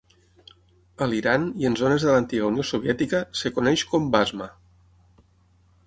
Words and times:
A 1.05 1.07
l'Iran 1.11 1.45
i 1.63 1.69
en 1.71 1.77
zones 1.83 2.07
de 2.07 2.15
l'antiga 2.15 2.49
Unió 2.53 2.65
Soviètica 2.71 3.23
es 3.39 3.47
coneix 3.59 3.85
com 3.93 4.09
basma. 4.17 4.53